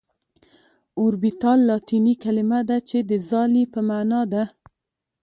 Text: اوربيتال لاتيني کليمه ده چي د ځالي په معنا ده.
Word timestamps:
اوربيتال 0.99 1.59
لاتيني 1.69 2.13
کليمه 2.23 2.59
ده 2.69 2.77
چي 2.89 2.97
د 3.09 3.11
ځالي 3.29 3.63
په 3.73 3.79
معنا 3.89 4.21
ده. 4.33 4.43